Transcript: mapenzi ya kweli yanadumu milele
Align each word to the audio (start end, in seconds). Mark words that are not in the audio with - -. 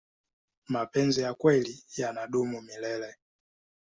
mapenzi 0.67 1.21
ya 1.21 1.33
kweli 1.33 1.83
yanadumu 1.97 2.61
milele 2.61 3.15